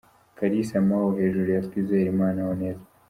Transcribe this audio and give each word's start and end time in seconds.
Kalisa 0.37 0.77
Mao 0.87 1.07
hejuru 1.17 1.47
ya 1.55 1.61
Twizerimana 1.65 2.39
Onesme. 2.51 2.87